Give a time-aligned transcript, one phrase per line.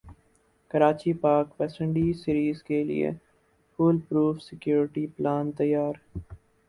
[0.71, 3.11] Karachi Pak West Indies series کیلئے
[3.79, 5.93] foolproof security plan تیار